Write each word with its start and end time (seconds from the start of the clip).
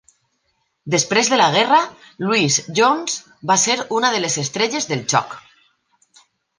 Després 0.95 1.29
de 1.33 1.39
la 1.41 1.49
guerra, 1.57 1.79
Lewis 2.25 2.59
Jones 2.81 3.21
va 3.53 3.61
ser 3.67 3.79
una 4.01 4.13
de 4.19 4.27
les 4.27 4.43
estrelles 4.49 4.93
del 4.95 5.09
joc. 5.17 5.41